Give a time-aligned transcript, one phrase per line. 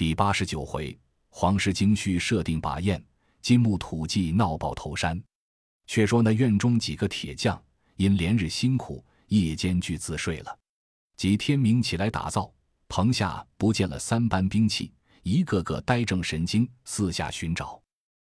[0.00, 0.98] 第八十九回，
[1.28, 3.04] 黄氏京绪设定拔宴，
[3.42, 5.22] 金木土祭闹爆头山。
[5.86, 7.62] 却说那院中几个铁匠，
[7.96, 10.58] 因连日辛苦，夜间俱自睡了。
[11.18, 12.50] 即天明起来打造，
[12.88, 14.90] 棚下不见了三班兵器，
[15.22, 17.78] 一个个呆正神经，四下寻找。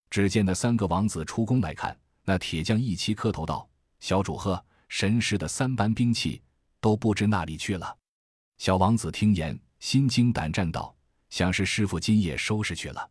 [0.09, 3.69] 只见那三个王子出宫来看，那铁匠一齐磕头道
[4.01, 6.41] ：“小主呵，神师的三班兵器
[6.81, 7.95] 都不知哪里去了。”
[8.57, 10.91] 小王子听言，心惊胆战道
[11.29, 13.09] ：“想是师傅今夜收拾去了。”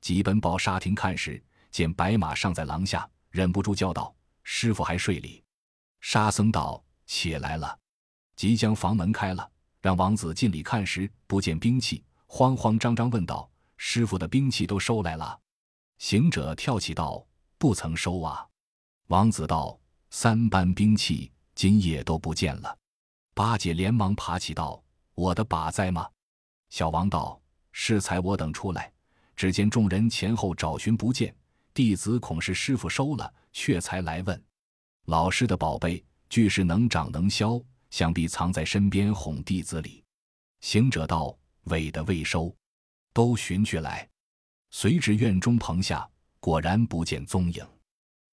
[0.00, 3.08] 即奔报沙亭看时，见白马尚在廊下。
[3.30, 5.42] 忍不住叫道：“师傅还睡里？”
[6.02, 7.78] 沙僧道：“起来了。”
[8.36, 13.48] 即将房门开了，让王子进里看时，不见兵器，慌慌张张问道
[13.78, 15.38] ：“师傅的兵器都收来了？”
[15.98, 17.24] 行者跳起道
[17.56, 18.46] ：“不曾收啊！”
[19.08, 19.78] 王子道
[20.10, 22.76] ：“三班兵器今夜都不见了。”
[23.34, 24.82] 八戒连忙爬起道
[25.14, 26.06] ：“我的把在吗？”
[26.68, 27.40] 小王道
[27.72, 28.92] ：“适才我等出来，
[29.34, 31.34] 只见众人前后找寻不见。”
[31.74, 34.44] 弟子恐是师傅收了，却才来问。
[35.06, 40.04] 老师的宝贝俱是能长能消，想必藏在身边哄弟子里。
[40.60, 42.54] 行者道：“委的未收，
[43.14, 44.06] 都寻去来。”
[44.70, 46.06] 随至院中棚下，
[46.40, 47.66] 果然不见踪影。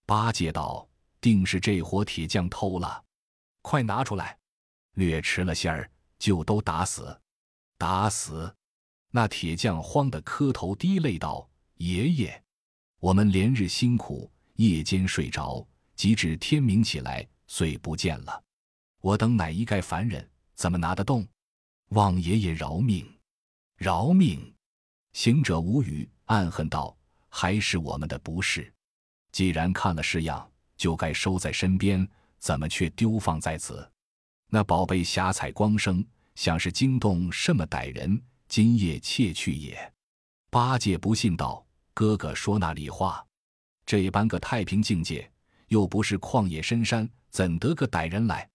[0.06, 0.86] 八戒道
[1.22, 3.02] ：“定是这伙铁匠偷了，
[3.62, 4.38] 快拿出来！
[4.96, 7.18] 略迟了些儿，就都打死，
[7.78, 8.54] 打死！”
[9.12, 12.44] 那铁匠慌得磕头滴泪道：“爷爷。”
[13.00, 15.66] 我们连日辛苦，夜间睡着，
[15.96, 18.44] 及至天明起来，遂不见了。
[19.02, 21.26] 我等乃一概凡人，怎么拿得动？
[21.90, 23.08] 望爷爷饶命，
[23.78, 24.54] 饶命！
[25.14, 26.96] 行者无语，暗恨道
[27.30, 28.72] ：“还是我们的不是。
[29.32, 33.90] 既然看了式样，就该收在身边，怎么却丢放在此？
[34.50, 39.94] 那宝贝霞彩光生，想是惊动什么歹人，今夜窃去也。”
[40.52, 41.66] 八戒不信道。
[41.94, 43.26] 哥哥说那里话？
[43.86, 45.30] 这般个太平境界，
[45.68, 48.50] 又不是旷野深山，怎得个歹人来？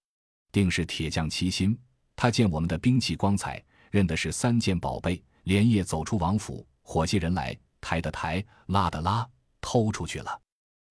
[0.51, 1.79] 定是铁匠齐心。
[2.17, 9.29] 他见我们的兵器光彩，认的是三件宝贝，连夜走出王府，伙计人来，抬的抬，拉的拉，
[9.61, 10.41] 偷出去了。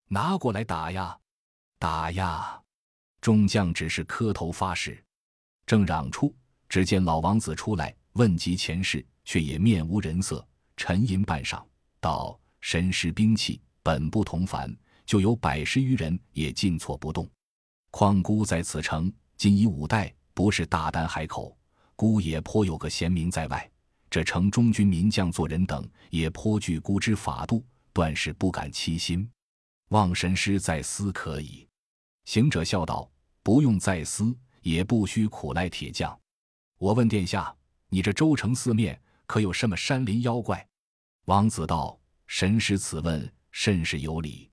[0.10, 1.18] 拿过来打呀，
[1.80, 2.62] 打呀！
[3.20, 5.04] 众将只是磕头发誓。
[5.66, 6.36] 正嚷出，
[6.70, 11.64] 只见老王子出来问及前世，却也面无人色，沉吟半晌，
[12.00, 12.40] 道。
[12.66, 14.74] 神师兵器本不同凡，
[15.06, 17.30] 就有百十余人也进错不动。
[17.92, 21.58] 况孤在此城今已五代，不是大丹海口，
[21.94, 23.70] 孤也颇有个贤名在外。
[24.10, 29.30] 这城中军名将做人等也颇惧孤之法度，断是不敢欺心。
[29.90, 31.68] 望神师再思可以。
[32.24, 33.12] 行者笑道
[33.44, 36.18] ：“不用再思，也不需苦赖铁匠。
[36.78, 37.54] 我问殿下，
[37.94, 40.68] 你这州城四面可有什么山林妖怪？”
[41.26, 42.00] 王子道。
[42.26, 44.50] 神师此问甚是有理。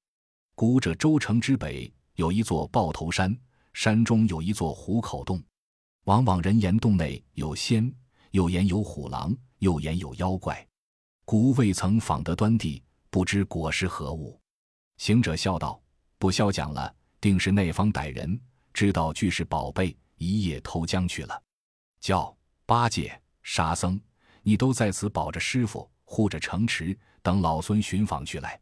[0.55, 3.35] 古者州城之北有一座豹头山，
[3.73, 5.43] 山中有一座虎口洞。
[6.05, 7.91] 往往人言洞内有仙，
[8.33, 10.67] 又言有虎狼，又言有妖怪。
[11.25, 14.39] 古未曾访得端地，不知果实何物。
[14.99, 15.81] 行者笑道
[16.19, 18.39] ：“不消讲了，定是那方歹人
[18.75, 21.43] 知道俱是宝贝，一夜偷将去了。
[22.01, 22.37] 叫
[22.67, 24.01] 八戒、沙僧，
[24.43, 28.59] 你都在此保着师傅，护着城池。”等老孙寻访去来，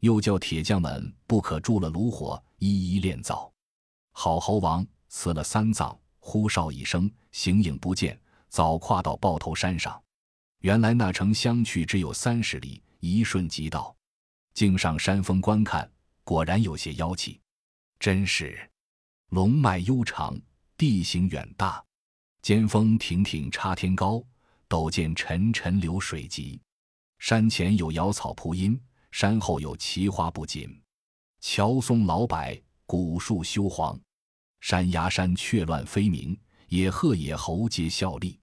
[0.00, 3.48] 又叫铁匠们不可住了炉火，一一炼造。
[4.10, 10.02] 好猴王辞了三藏，呼哨一声，形影不见，早跨到豹头山上。
[10.62, 13.94] 原来那城相去只有三十里，一瞬即到。
[14.52, 15.88] 径上山峰观看，
[16.24, 17.40] 果然有些妖气，
[18.00, 18.68] 真是
[19.28, 20.36] 龙脉悠长，
[20.76, 21.80] 地形远大，
[22.42, 24.20] 尖峰挺挺插天高，
[24.68, 26.60] 陡涧沉沉流水急。
[27.20, 28.78] 山前有瑶草铺阴，
[29.12, 30.68] 山后有奇花不紧。
[31.40, 33.96] 乔松老柏，古树修黄。
[34.60, 36.36] 山崖山雀乱飞鸣，
[36.66, 38.36] 野鹤野猴皆效力。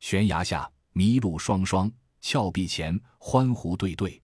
[0.00, 4.18] 悬崖下麋鹿双双，峭壁前欢狐对对。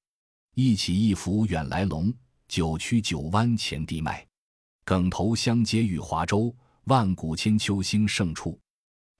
[0.54, 2.10] 一起一伏远来龙，
[2.48, 4.26] 九曲九弯前地脉。
[4.82, 6.54] 梗头相接玉华州，
[6.84, 8.58] 万古千秋兴盛处。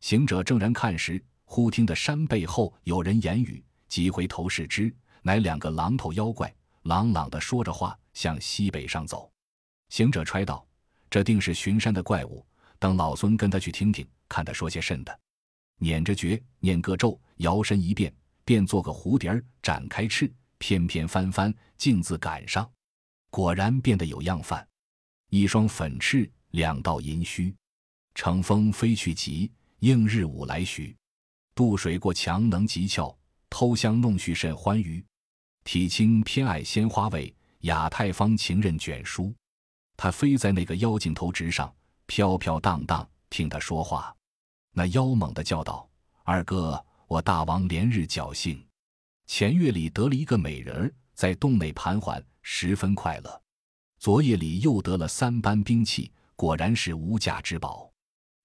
[0.00, 3.62] 行者正然看时，忽听得山背后有人言语。
[3.88, 6.52] 即回头视之，乃两个狼头妖怪，
[6.82, 9.31] 朗朗的说着话，向西北上走。
[9.88, 10.64] 行者揣道
[11.11, 12.47] ：“这定是巡山的怪物，
[12.79, 15.20] 等老孙跟他去听听，看他说些甚的。”
[15.82, 18.14] 捻着诀，念个咒，摇身一变，
[18.44, 22.70] 便做个蝴蝶儿，展开翅，翩翩翻翻，径自赶上。
[23.29, 24.64] 果然变得有样范，
[25.31, 27.52] 一双粉翅，两道银须，
[28.14, 29.50] 乘风飞去急，
[29.81, 30.97] 应日午来徐。
[31.55, 33.15] 渡水过墙能急峭。
[33.53, 35.05] 偷香弄絮甚欢愉。
[35.65, 39.35] 体轻偏爱鲜花味，雅太方情任卷书。
[39.97, 41.75] 他飞在那个妖精头直上，
[42.06, 44.15] 飘飘荡荡，听他说话。
[44.73, 45.91] 那妖猛地叫道
[46.23, 48.65] ：“二哥，我大王连日侥幸，
[49.26, 53.43] 前月里得了一个美人儿，在洞内盘桓，十分快乐。
[53.99, 57.90] 昨夜里又得了三般兵器，果然是无价之宝。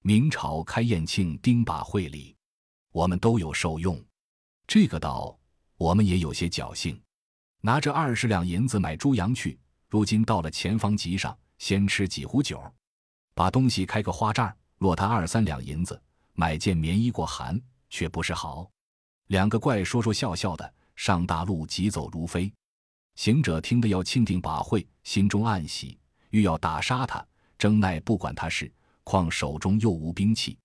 [0.08, 2.36] 明朝开宴庆丁把会里，
[2.92, 4.00] 我们都有受用。
[4.68, 5.36] 这个道，
[5.78, 7.02] 我们也有些侥幸，
[7.62, 9.60] 拿着二十两银子买猪羊去。
[9.90, 12.62] 如今到了前方集上。”先吃几壶酒，
[13.34, 16.00] 把东西开个花账，落他二三两银子，
[16.34, 17.60] 买件棉衣过寒，
[17.90, 18.70] 却不是好。
[19.28, 22.54] 两个怪说说笑笑的上大路，疾走如飞。
[23.16, 25.98] 行者听得要庆定把会，心中暗喜，
[26.30, 27.26] 欲要打杀他，
[27.58, 28.72] 争奈不管他事，
[29.06, 30.58] 况手中又无兵器。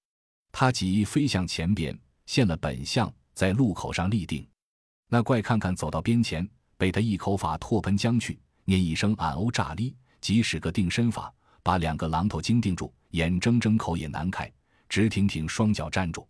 [0.50, 1.96] 他即飞向前边，
[2.26, 4.44] 现了本相，在路口上立定。
[5.08, 9.94] 那怪看看走到边前，被他一口法唾喷将去，念一声俺欧炸哩。
[10.20, 11.32] 即使个定身法，
[11.62, 14.52] 把两个榔头惊定住，眼睁睁，口也难开，
[14.88, 16.28] 直挺挺，双脚站住。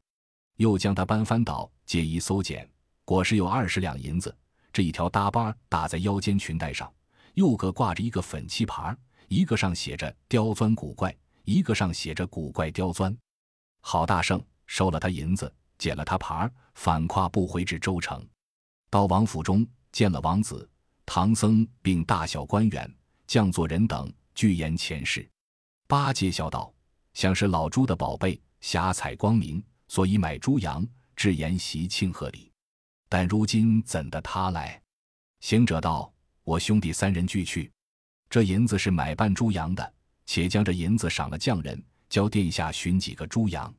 [0.57, 2.69] 又将他搬翻倒，借一搜检，
[3.05, 4.37] 果实有二十两银子。
[4.73, 6.93] 这一条搭巴打在腰间裙带上，
[7.35, 8.97] 右个挂着一个粉漆牌，
[9.29, 11.15] 一个上写着“刁钻古怪”，
[11.51, 13.17] 一个上写着“古怪刁钻”。
[13.83, 18.25] 郝大圣收了他银子，捡了他牌，反跨步回至州城，
[18.89, 20.69] 到王府中见了王子、
[21.05, 22.95] 唐僧，并大小官员。
[23.27, 25.29] 将作人等俱言前世，
[25.87, 26.75] 八戒笑道
[27.15, 32.51] ：“想是老猪的宝贝，霞彩光明，所以买猪羊，置筵席庆贺礼。
[33.09, 34.83] 但如今怎的他来？”
[35.39, 36.13] 行者道
[36.43, 37.71] ：“我兄弟三人俱去，
[38.29, 39.95] 这银子是买半猪羊的，
[40.33, 43.75] 且将这银子赏了匠人，教殿下寻几个猪羊。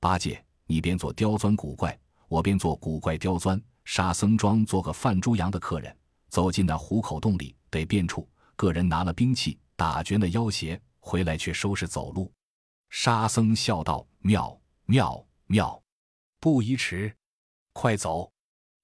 [0.00, 1.96] 八戒，你便做刁钻古怪，
[2.26, 3.62] 我便做古怪刁钻。
[3.84, 5.96] 沙僧装做个贩猪羊的客人，
[6.30, 12.32] 走进那虎口洞里，得变处。”个人拿了兵器打绝那妖邪，回来却收拾走路。
[12.90, 15.80] 沙僧笑道：“妙妙妙，
[16.40, 17.14] 不宜迟，
[17.72, 18.28] 快走！”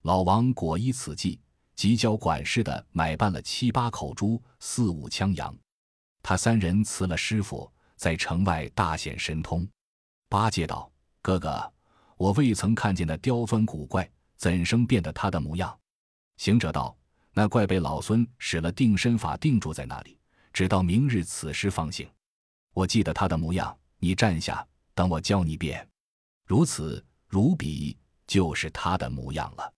[0.02, 1.40] 老王果依此计，
[1.74, 5.52] 即教管事的买办了七八口猪、四五枪羊。
[6.22, 9.68] 他三人辞了师傅，在城外大显神通。
[10.28, 10.90] 八戒道
[11.22, 11.72] ：“哥哥，
[12.16, 15.78] 我未曾看见那刁钻古怪，怎生变得他的模样？”
[16.38, 16.96] 行者道。
[17.32, 20.18] 那怪被老孙使了定身法定住在那里，
[20.52, 22.10] 直到明日此时方醒。
[22.74, 24.66] 我记得他的模样，你站下，
[24.96, 25.88] 等我教你变。
[26.44, 27.96] 如此如彼，
[28.26, 29.72] 就是他的模样了。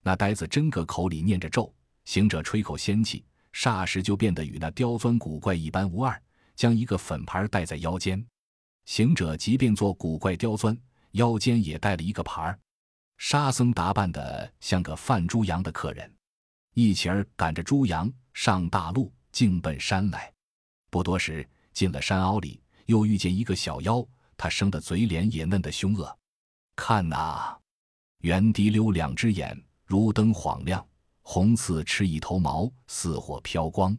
[0.00, 1.74] 那呆子真个口里念着咒，
[2.04, 6.20] 行者吹口仙气，霎时就变得与那刁钻古怪一般无二，
[6.54, 8.24] 将一个粉牌戴在腰间。
[8.86, 10.76] 行者即便做古怪刁钻，
[11.12, 12.58] 腰间也带了一个牌儿。
[13.18, 16.12] 沙僧打扮的像个贩猪羊的客人。
[16.74, 20.32] 一起儿赶着猪羊上大路，径奔山来。
[20.90, 24.04] 不多时，进了山凹里，又遇见一个小妖。
[24.36, 26.18] 他生的嘴脸也嫩得凶恶。
[26.74, 27.56] 看呐，
[28.22, 30.82] 圆滴溜两只眼，如灯晃亮；
[31.22, 33.96] 红刺吃一头毛，似火飘光。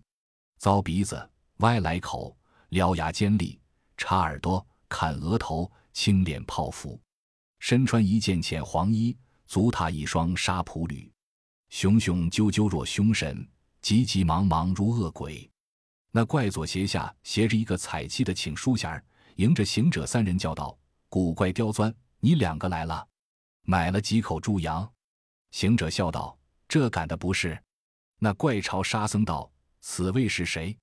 [0.59, 2.37] 糟鼻子，歪来口，
[2.69, 3.59] 獠牙尖利，
[3.97, 6.99] 插耳朵，砍额头，青脸泡芙。
[7.59, 9.17] 身穿一件浅黄衣，
[9.47, 11.11] 足踏一双沙普履。
[11.69, 13.47] 雄雄赳赳若凶神，
[13.81, 15.49] 急急忙忙如恶鬼。
[16.11, 19.03] 那怪左斜下斜着一个彩漆的请书匣儿，
[19.37, 20.77] 迎着行者三人叫道
[21.09, 23.07] ：“古怪刁钻，你两个来了，
[23.63, 24.87] 买了几口猪羊？”
[25.51, 26.37] 行者笑道
[26.73, 27.55] ：“这赶的不是。”
[28.17, 29.47] 那怪朝沙僧道
[29.79, 30.75] ：“此位是谁？”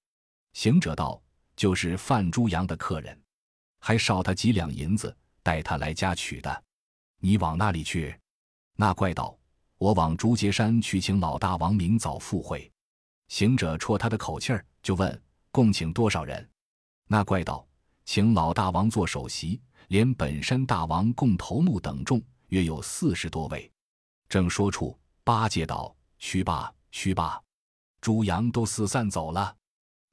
[0.55, 1.21] 行者道
[1.57, 3.21] ：“就是范猪羊的客人，
[3.81, 6.65] 还少他几两银子，带他来家取的。
[7.19, 8.17] 你往那里去？”
[8.79, 9.37] 那怪道。
[9.79, 12.71] 我往竹节山去请老大王明早赴会，
[13.29, 16.47] 行者戳他的口气儿，就问共请多少人。
[17.07, 17.67] 那怪道：
[18.05, 23.73] 请老大王做首席，连本山大王共头目等众，约有四十多位。
[24.29, 24.95] 正说处，
[25.31, 27.41] 八戒道：去罢，去罢，
[28.01, 29.57] 猪羊都四散走了。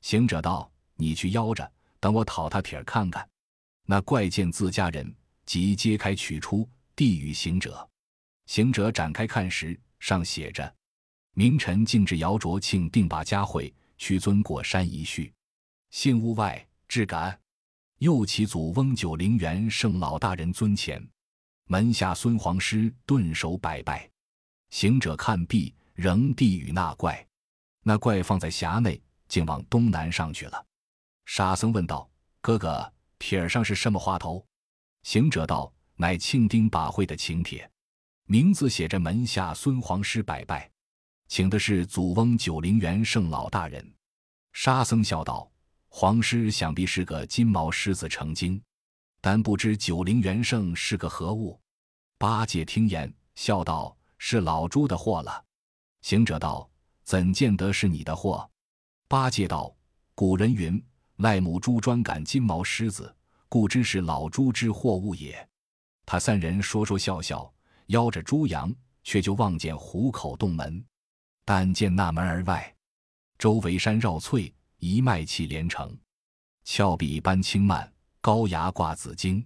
[0.02, 3.28] 行者道：你去邀着，等我讨他帖看看。
[3.88, 5.12] 那怪见自家人，
[5.44, 7.90] 即揭开取出，递与行者。
[8.46, 10.72] 行者展开看时，上写着
[11.34, 15.34] ：“明臣敬至姚卓庆定把佳会，屈尊过山一叙。
[15.90, 17.36] 信屋外至感，
[17.98, 21.04] 右其祖翁九灵元圣老大人尊前，
[21.66, 24.08] 门下孙皇师顿首拜拜。”
[24.78, 27.28] 行者看毕，仍递与那怪。
[27.82, 30.66] 那怪放在匣内，竟往东南上去了。
[31.26, 32.08] 沙僧问道
[32.42, 34.46] ：“哥哥，帖上是什么话头？”
[35.02, 37.68] 行者道：“乃庆丁把会的请帖。”
[38.30, 40.70] 名字写着“门下孙皇师百拜”，
[41.28, 43.84] 请的是祖翁九灵元圣老大人。
[44.54, 45.52] 沙僧笑道
[45.90, 48.62] ：“皇师想必是个金毛狮子成精，
[49.22, 51.60] 但不知九灵元圣是个何物。”
[52.20, 55.44] 八戒听言，笑道：“是老猪的货了。”
[56.02, 56.70] 行者道
[57.04, 58.50] ：“怎见得是你的货？”
[59.08, 59.76] 八戒道
[60.16, 60.84] ：“古人云，
[61.18, 63.16] 赖母猪专赶金毛狮子，
[63.50, 65.48] 故知是老猪之货物也。”
[66.06, 67.54] 他三人说说笑笑，
[67.88, 70.84] 邀着猪羊，却就望见虎口洞门。
[71.44, 72.76] 但见那门而外，
[73.38, 75.98] 周围山绕翠，一脉气连成，
[76.64, 79.46] 峭壁般青蔓，高崖挂紫荆，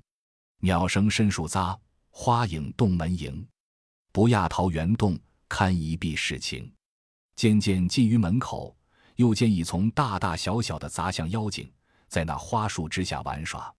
[0.59, 1.77] 鸟声深树匝。
[2.13, 3.47] 花影洞门迎，
[4.13, 6.69] 不亚桃源洞，堪一碧世情。
[7.37, 8.75] 渐渐近于门口，
[9.15, 11.71] 又见一丛大大小小的杂像妖精，
[12.09, 13.73] 在那花树之下玩耍。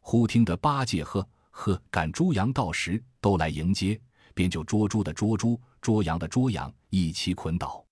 [0.00, 3.98] 忽听得八戒呵呵赶猪羊到时，都来迎接，
[4.34, 7.82] 便就捉猪的捉猪，捉羊的捉羊，一齐捆倒。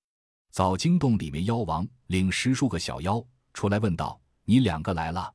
[0.51, 5.33] 早惊洞里面妖王领十数个小妖出来问道：“你两个来了，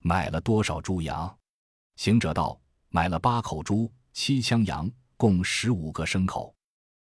[0.00, 1.36] 买了多少猪羊？”
[1.96, 2.60] 行者道。
[2.90, 6.54] 买了八口猪，七枪羊，共十五个牲口。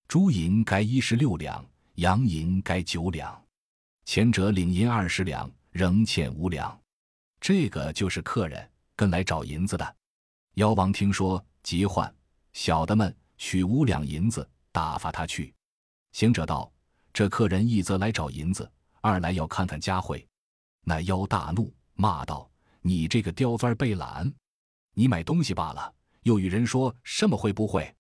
[0.07, 1.67] 猪银该一十六两，
[1.97, 3.45] 羊银该九两。
[4.05, 6.81] 前者领银二十两，仍欠五两。
[7.41, 9.97] 这个就是客人跟来找银子的。
[10.55, 12.15] 妖王听说，急唤
[12.53, 15.53] 小的们取五两银子打发他去。
[16.13, 16.73] 行者道
[17.13, 20.25] ：“这客人一则来找银子，二来要看看佳慧。”
[20.87, 22.49] 那妖大怒，骂道
[22.81, 24.33] ：“你这个刁钻背懒！”
[24.95, 25.93] 你买东西罢了，
[26.23, 27.93] 又与人说什么会不会？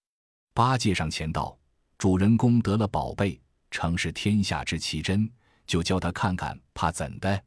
[0.57, 1.59] 八戒上前道
[1.99, 3.41] ：“主人公得了宝贝，
[3.73, 5.29] 诚是天下之奇珍，
[5.67, 7.45] 就教他看看，怕怎的？”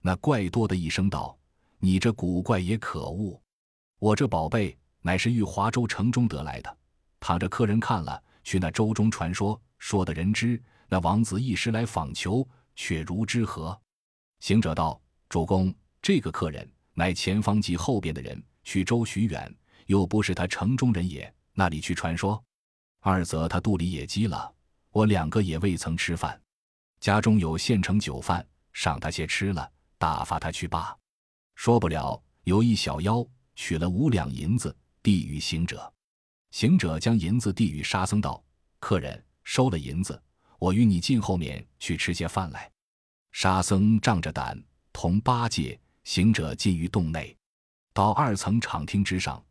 [0.00, 1.36] 那怪多的一声道
[1.80, 3.42] ：“你这古怪也可恶！
[3.98, 6.78] 我这宝贝乃是玉华州城中得来的，
[7.18, 13.76] 倘着客人看了，去那州中传说，说的人知，那王子一时来访求，却如之何？”
[14.38, 19.52] 行者道：“主公，这个客人乃前方及后边的人。”去州许远，
[19.86, 22.42] 又不是他城中人也，那里去传说？
[23.00, 24.52] 二则他肚里也饥了，
[24.90, 26.40] 我两个也未曾吃饭，
[27.00, 30.96] 家中有现成酒饭，赏他些吃了，打发他去罢。
[31.54, 35.92] 说不了，有一小妖取了五两银子递与行者，
[36.50, 38.42] 行者将银子递与沙僧道
[38.80, 40.20] ：“客人收了银子，
[40.58, 42.70] 我与你进后面去吃些饭来。”
[43.30, 44.60] 沙僧仗着胆，
[44.92, 47.36] 同八戒、行者进于洞内。
[47.92, 49.44] 到二层敞厅之上，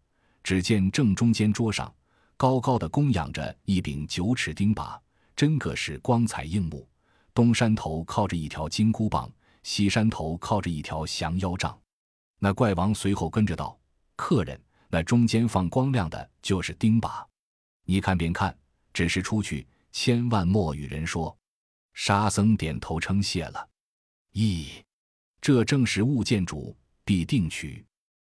[0.43, 1.93] 只见正中间桌上
[2.35, 4.99] 高高的供养着一柄九尺钉耙，
[5.35, 6.87] 真个是光彩映目。
[7.33, 9.31] 东山头靠着一条金箍棒，
[9.63, 11.75] 西山头靠着一条降妖杖。
[12.39, 13.79] 那怪王随后跟着道
[14.17, 17.25] ：“客人，那中间放光亮的就是钉耙，
[17.85, 18.55] 你看便看，
[18.91, 21.35] 只是出去千万莫与人说。”
[21.93, 23.69] 沙僧点头称谢了。
[24.33, 24.81] 咦，
[25.39, 27.85] 这正是物见主必定取。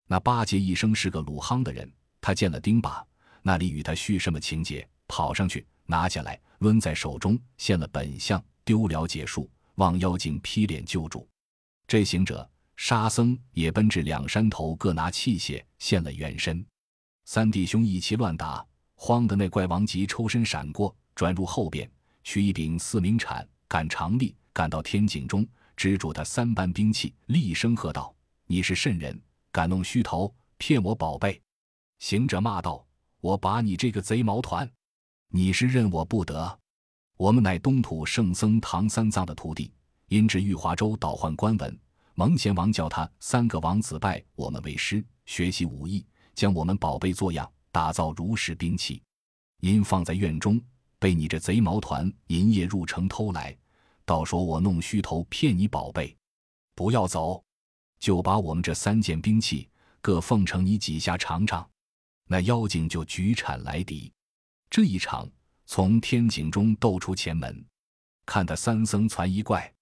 [0.06, 1.92] 那八戒一生是个鲁夯的人，
[2.28, 3.02] 他见了钉耙，
[3.42, 4.86] 那里与他叙什么情节？
[5.08, 11.26] 跑上去拿下来，抡在手中，现了本相，丢了解数，望妖精劈脸救助。
[11.88, 16.66] 这行者、沙僧也奔至两山头，各拿器械，现了原身。
[17.24, 18.62] 三弟兄一齐乱打，
[18.96, 21.90] 慌的那怪王急抽身闪过，转入后边，
[22.26, 28.14] 取一柄四明铲，赶长力，赶到天井中，支住他三般兵器，厉声喝道
[28.48, 29.18] ：“你是甚人？”
[29.50, 31.42] 敢弄虚头，骗我宝贝！
[32.00, 32.86] 行者骂道
[33.22, 34.70] ：“我把你这个贼毛团！
[35.30, 36.60] 你是认我不得？
[37.18, 39.72] 我们乃东土圣僧唐三藏的徒弟，
[40.08, 41.80] 因至玉华州倒换官文，
[42.14, 49.02] 蒙贤王叫他三个王子拜我们为师，学习武艺，将我们宝贝做样，打造如是兵器。
[49.62, 50.62] 因放在院中，
[51.00, 53.58] 被你这贼毛团银夜入城偷来，
[54.06, 56.16] 倒说我弄虚头骗你宝贝，
[56.76, 57.44] 不要走！”
[58.00, 59.68] 就把我们这三件兵器
[60.00, 61.68] 各奉承你几下尝尝，
[62.28, 64.12] 那妖精就举铲来敌。
[64.70, 65.28] 这一场
[65.66, 67.66] 从天井中斗出前门，
[68.26, 69.74] 看得三僧攒一怪，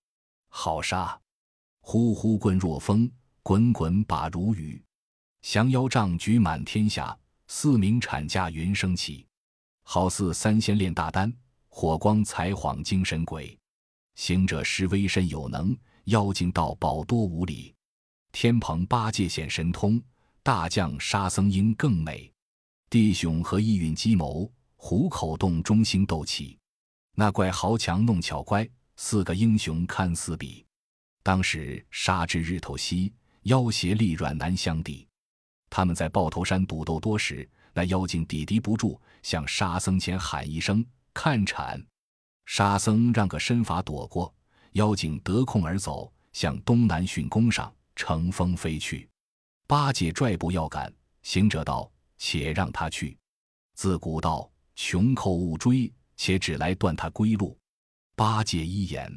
[0.49, 1.19] 好杀！
[1.81, 3.11] 呼呼棍若风，
[3.43, 4.83] 滚滚把如雨。
[5.41, 9.27] 降妖杖举满天下，四名铲架云升起，
[9.83, 11.31] 好似三仙炼大丹，
[11.69, 13.57] 火光才晃精神鬼。
[14.15, 17.75] 行者施威身有能，妖精道宝多无礼。
[18.31, 20.01] 天蓬八戒显神通，
[20.41, 22.31] 大将沙僧应更美。
[22.95, 26.57] 弟兄和意运机谋，虎口洞中心斗起。
[27.13, 30.65] 那怪豪强弄巧乖，四个英雄堪四比。
[31.21, 35.05] 当时杀至日头西，妖邪力软难相抵。
[35.69, 40.81] 他们在豹头山赌斗多时，那妖精抵敌不住，向沙僧前喊一声
[41.13, 41.85] “看铲”，
[42.47, 44.33] 沙僧让个身法躲过，
[44.71, 49.09] 妖精得空而走，向东南巽宫上乘风飞去。
[49.67, 50.89] 八戒拽步要赶，
[51.23, 53.17] 行者道：“且让他去。
[53.73, 57.57] 自古道，穷寇勿追，且只来断他归路。”
[58.15, 59.11] 八戒一言，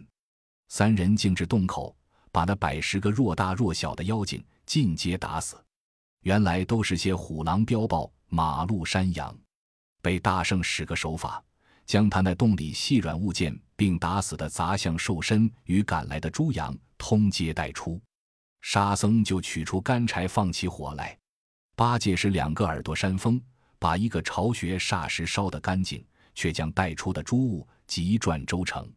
[0.68, 1.96] 三人径至洞口，
[2.32, 5.56] 把那百十个若大若小的妖精尽皆打死。
[6.22, 9.32] 原来都是些虎狼彪豹、马鹿山羊，
[10.02, 11.40] 被大圣使个手法，
[11.86, 18.00] 将他那洞里细软物件，并打死的杂项兽身与赶来的猪羊，通皆带出。
[18.60, 21.16] 沙僧就取出干柴，放起火来。
[21.78, 23.40] 八戒是两个耳朵扇风，
[23.78, 26.04] 把一个巢穴霎时烧得干净，
[26.34, 28.92] 却将带出的诸物急转周成。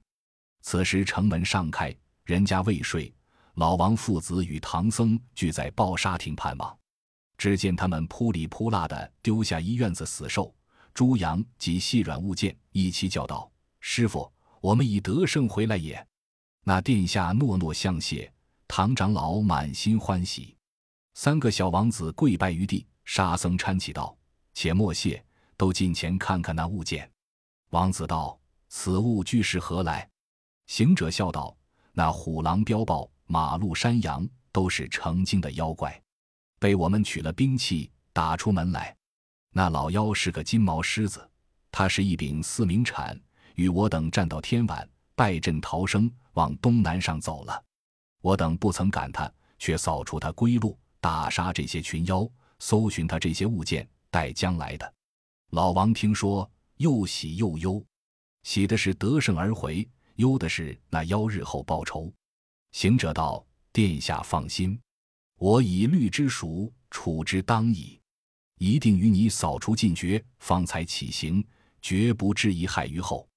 [0.63, 3.13] 此时城门尚开，人家未睡，
[3.53, 6.75] 老王父子与唐僧聚在抱沙亭盼望。
[7.38, 10.51] 只见他们扑里扑啦的丢下一院子死兽、
[10.91, 13.47] 猪羊及细软物件，一起叫道
[13.79, 16.03] ：“师傅，我们已得胜回来也！”
[16.65, 18.33] 那殿下诺诺相谢，
[18.67, 20.57] 唐长老满心欢喜。
[21.13, 24.15] 三个小王子跪拜于地，沙僧搀起道
[24.53, 25.23] ：“且莫谢，
[25.57, 27.09] 都近前看看那物件。”
[27.71, 28.39] 王子道
[28.69, 30.09] ：“此物俱是何来？”
[30.67, 31.55] 行者笑道
[31.91, 36.01] ：“那虎狼彪豹、马鹿山羊，都是成精的妖怪。”
[36.59, 38.95] 被我们取了兵器打出门来，
[39.51, 41.29] 那老妖是个金毛狮子，
[41.71, 43.19] 他是一柄四明铲，
[43.55, 47.63] 与我等战到天晚，败阵逃生，往东南上走了。
[48.21, 52.25] 我等不曾赶他，却扫除他归路，打杀这些群妖，
[52.60, 54.93] 搜寻他这些物件，待将来的。
[55.50, 57.84] 老王听说，又喜又忧，
[58.43, 59.86] 喜的是得胜而回，
[60.17, 62.13] 忧的是那妖日后报仇。
[62.72, 63.43] 行者道
[63.74, 64.79] ：“殿下放心。”
[65.39, 68.00] 我以律之属，处之当矣，
[68.60, 71.43] 一定与你扫除尽绝，方才起行，
[71.81, 73.27] 绝不致贻害于后。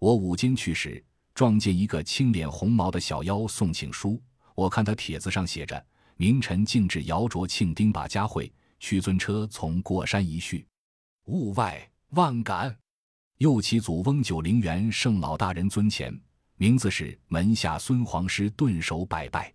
[0.00, 1.02] 我午间去时，
[1.32, 4.20] 撞见一个青脸红毛的小妖送请书，
[4.56, 10.66] 我看他帖子上写着：“明晨径至姚卓庆丁把家会，屈尊车从过山一叙，
[11.26, 12.76] 物外万感。”
[13.38, 16.16] 又其祖翁九灵元圣老大人尊前，
[16.56, 19.52] 名字是门下孙皇师顿首拜拜。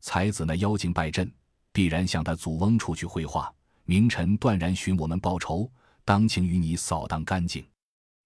[0.00, 1.32] 才子那妖精拜阵，
[1.72, 3.52] 必然向他祖翁处去会话。
[3.86, 5.70] 明晨断然寻我们报仇，
[6.04, 7.66] 当请与你扫荡干净。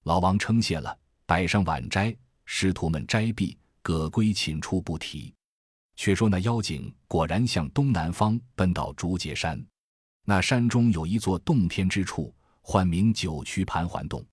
[0.03, 2.15] 老王称谢了，摆上晚斋，
[2.45, 5.33] 师徒们斋毕，各归寝处不提。
[5.99, 9.61] 却说那妖精果然向东南方奔到竹节山，
[10.25, 12.33] 那山中有一座洞天之处，
[12.63, 14.25] 唤名九曲盘桓洞。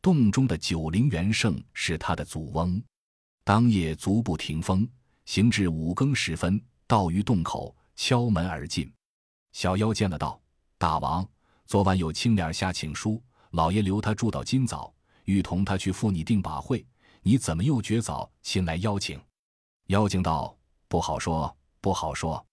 [0.00, 2.82] 洞中的九灵元圣是他的祖翁。
[3.44, 4.88] 当夜足不停风，
[5.26, 6.60] 行至五更时分。
[6.86, 8.90] 到于洞口，敲门而进。
[9.52, 10.40] 小妖见了，道
[10.78, 11.28] ：“大王，
[11.66, 14.92] 昨晚有青脸下请书，老爷留他住到今早，
[15.24, 16.86] 欲同他去赴你定把会。
[17.20, 19.20] 你怎么又绝早亲来邀请？”
[19.88, 20.56] 妖精道
[20.92, 22.46] ：“不好说，不好说，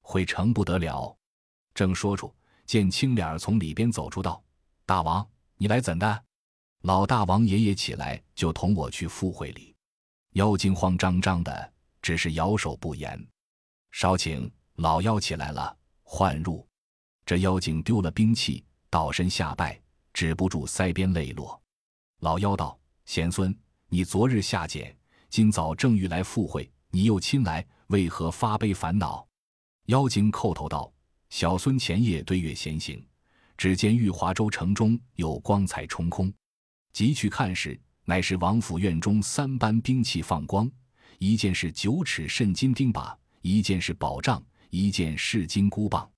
[0.00, 1.14] 会成不得了。”
[1.76, 4.42] 正说着，见青脸从里边走出，道
[4.86, 5.28] ：“大王，
[5.58, 6.24] 你来怎的？”
[6.84, 9.76] 老大王爷爷起来就同我去赴会里。
[10.30, 13.28] 妖精慌张张的，只是摇手不言。
[13.90, 16.66] 少顷老妖起来了，唤入。
[17.26, 19.78] 这妖精丢了兵器，倒身下拜，
[20.14, 21.60] 止不住腮边泪落。
[22.20, 23.54] 老妖道：“贤孙，
[23.88, 24.96] 你昨日下界，
[25.28, 29.24] 今早正欲来赴会，你又亲来，为何发悲烦恼？”
[29.86, 30.92] 妖精叩头道
[31.30, 33.06] ：“小孙前夜对月闲行，
[33.56, 36.32] 只见玉华州城中有光彩冲空，
[36.92, 40.70] 急去看时，乃是王府院中三般兵器放光，
[41.18, 46.08] 一件是九尺肾金钉耙。”一件是宝杖，一件是金箍棒。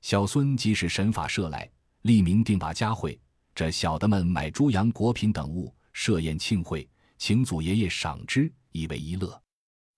[0.00, 3.20] 小孙即使神法射来，立明定把佳会。
[3.54, 9.38] 这小的们买猪羊果品等物，设宴庆会，请祖爷爷赏之，以为一乐。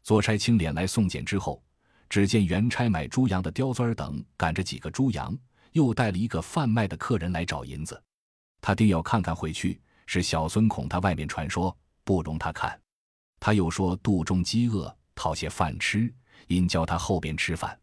[0.05, 1.61] 做差青脸来送检之后，
[2.09, 5.37] 只见原差买猪羊的刁钻儿等赶着几个猪羊，
[5.73, 8.01] 又带了一个贩卖的客人来找银子。
[8.61, 12.79] 他定要看看回去，是小孙恐他外面传说，不容他看。
[13.41, 16.13] 他又说肚中饥饿，讨些饭吃。
[16.49, 17.79] 因叫他后边吃饭，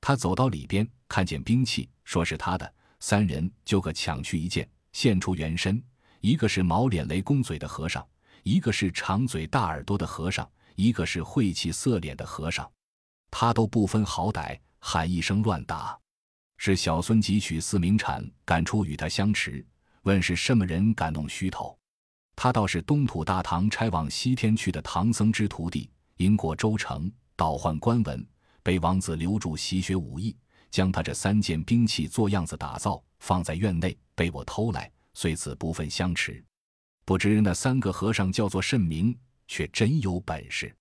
[0.00, 5.82] 他走到里边，看见兵器，说是他的，三人就各抢去一件，现出原身。
[6.20, 8.06] 一个是毛脸雷公嘴的和尚，
[8.44, 12.70] 一个是长嘴大耳朵的和尚，一个是晦气色脸的和尚，
[13.30, 15.98] 他都不分好歹，喊一声乱打。
[16.58, 19.66] 是小孙汲取四名铲赶出与他相持，
[20.02, 21.76] 问是什么人敢弄虚头。
[22.34, 27.10] 他倒是东土大唐差往西天去的唐僧之徒弟，因过州城。
[27.38, 28.26] 倒换官文，
[28.62, 30.34] 被王子留住习学武艺，
[30.70, 36.42] 将他这三件兵器做样子打造，放在院内，被我偷来，遂此不分相持。
[37.04, 39.14] 不知那三个和尚叫做甚名，
[39.46, 40.74] 却真有本事。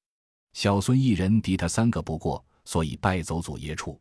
[0.54, 4.00] 小孙一人敌他三个不过，所以败走祖爷处，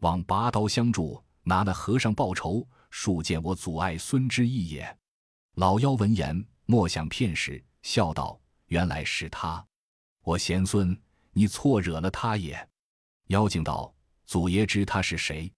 [0.00, 4.98] 望拔刀相助，拿那和尚报仇，恕见我阻碍孙之意也。
[5.54, 9.64] 老妖闻言，默想片时，笑道：“原来是他，
[10.22, 10.94] 我贤孙，
[11.32, 12.68] 你错惹了他也。”
[13.28, 13.92] 妖精道
[14.26, 15.50] ：“祖爷知他是谁？”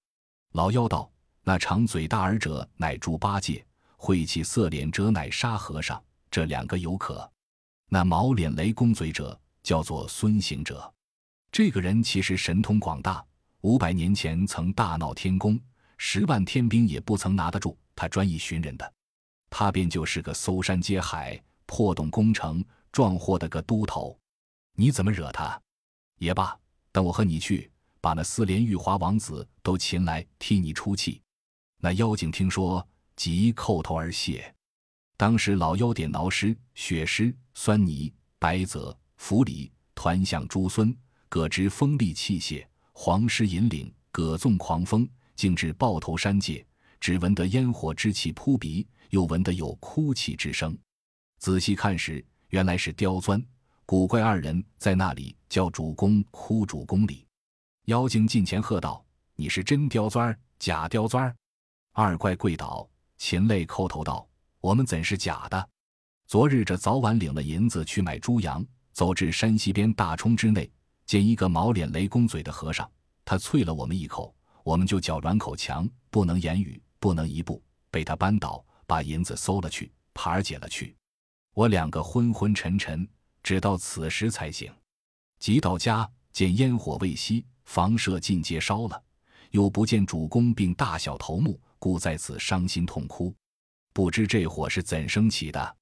[0.54, 1.10] 老妖道
[1.42, 3.64] ：“那长嘴大耳者，乃猪八戒。”
[4.00, 7.28] 晦气色脸者乃沙和尚，这两个有可。
[7.88, 10.92] 那毛脸雷公嘴者叫做孙行者，
[11.50, 13.24] 这个人其实神通广大，
[13.62, 15.58] 五百年前曾大闹天宫，
[15.96, 17.76] 十万天兵也不曾拿得住。
[17.96, 18.92] 他专一寻人的，
[19.50, 24.18] 他便就是个搜山接海、破洞攻城、撞祸的个都头。
[24.74, 25.60] 你怎么惹他？
[26.18, 26.56] 也罢，
[26.92, 27.70] 等我和你去，
[28.00, 31.20] 把那四连玉华王子都擒来，替你出气。
[31.78, 32.86] 那妖精听说。
[33.18, 34.54] 即叩头而谢。
[35.18, 40.96] 当时老妖点挠尸、血尸、酸泥、白泽、符里、团象诸孙，
[41.28, 46.64] 各执锋利器械，黄狮引领，葛纵狂风，竟至豹头山界。
[47.00, 50.78] 只闻得烟火之气扑鼻，又闻得有哭泣之声。
[51.40, 53.44] 仔细看时，原来是刁钻、
[53.86, 57.26] 古怪二人在那里叫主公哭主公礼。
[57.86, 59.04] 妖精近前喝道
[59.34, 61.34] ：“你是真刁钻，假刁钻？”
[61.90, 62.88] 二怪跪倒。
[63.16, 64.24] 秦泪叩头道
[64.60, 65.68] ：“我们怎是假的？
[66.26, 70.70] 昨日这早晚领了银子去买猪羊，走至山西边大冲之内，
[71.06, 72.90] 见一个毛脸雷公嘴的和尚，
[73.24, 80.96] 他啐了我们一口，我们就脚软口强，不能言语，不能一步，被他扳倒，把银子搜了去，耙儿解了去。
[81.54, 83.08] 我两个昏昏沉沉，
[83.42, 84.72] 直到此时才醒。
[85.38, 89.00] 即到家，见烟火未熄，房舍尽皆烧了，
[89.52, 93.32] 又不见主公并大小头目。”故在此伤心痛哭，
[93.98, 95.76] 不知这火是怎生起的。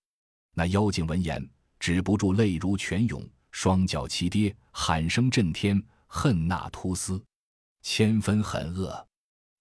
[0.54, 1.46] 那妖精闻言，
[1.78, 7.22] 止不住泪如泉涌，双脚齐跌，喊声震天，恨那秃司，
[7.82, 9.06] 千分狠恶，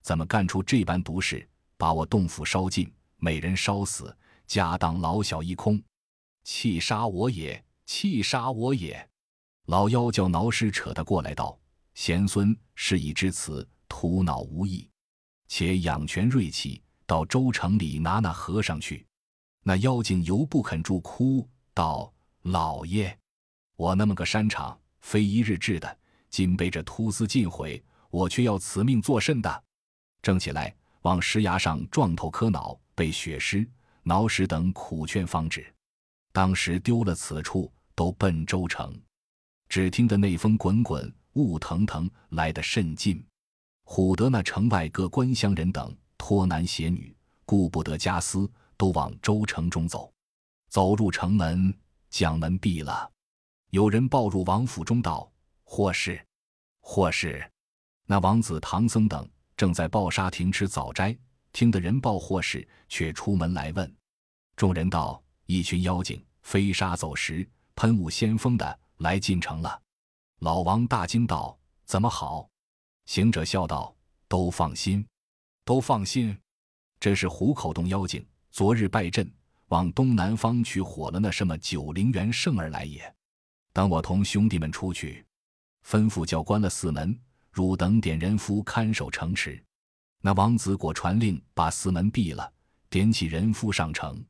[0.04, 4.16] 怎么干出这般毒事，把我洞府烧尽，美人烧死，
[4.48, 5.84] 家当老小一空，
[6.46, 9.06] 气杀我也，气杀我也！
[9.66, 11.60] 老妖叫挠尸扯他过来道
[11.94, 14.90] ：“贤孙事已至此，徒恼无益。”
[15.50, 19.06] 且养全锐气，到州城里拿那和尚去。
[19.64, 22.14] 那妖精犹不肯住，哭道
[22.44, 23.18] ：“老爷，
[23.76, 25.98] 我那么个山场，非一日治的，
[26.30, 29.64] 今被这秃司尽毁，我却要此命作甚的？”
[30.22, 33.68] 正起来往石崖上撞头磕脑，被血尸、
[34.04, 35.66] 挠石等苦劝方止。
[36.32, 38.94] 当时丢了此处，都奔州城。
[39.68, 43.26] 只听得内风滚滚，雾腾腾，来得甚近。
[43.86, 45.96] 唬得那城外各官乡人等
[46.28, 50.12] 托男携女，顾不得家私，都往州城中走。
[50.70, 51.72] 走入城门，
[52.10, 53.08] 将门闭了。
[53.70, 55.32] 有人报入王府中道
[55.66, 56.20] ：“祸事，
[56.82, 57.48] 祸事。”
[58.10, 61.16] 那王子唐僧等正在抱沙亭吃早斋，
[61.52, 63.96] 听得人报祸事，却出门来问。
[64.56, 69.80] 众人道：“一群妖精飞沙走石，喷雾先锋的来进城了。”
[70.42, 72.50] 老王大惊道：“怎么好？”
[73.06, 73.96] 行者笑道
[74.28, 75.06] ：“都放心，
[75.66, 76.38] 都放心，
[77.00, 79.30] 这是虎口洞妖精昨日败阵，
[79.68, 83.14] 往东南方去火了那什么九灵元圣而来也。
[83.74, 85.26] 等我同兄弟们出去，
[85.86, 87.20] 吩咐叫关了四门，
[87.52, 89.62] 汝等点人夫看守城池。
[90.22, 92.50] 那王子果传令，把四门闭了，
[92.90, 94.24] 点起人夫上城。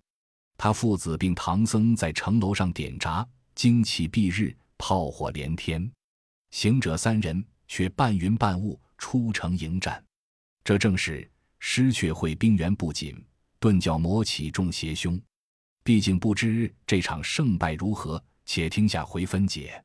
[0.58, 5.92] 他父子并唐僧在城楼上点闸，旌旗蔽日，炮火连天。
[6.50, 10.06] 行者三人。”却半云半雾出城迎战，
[10.66, 13.16] 这正是失却会兵源不紧，
[13.60, 15.22] 顿教魔起众邪凶。
[15.84, 19.80] 毕竟不知这场胜败如何，且听下回分解。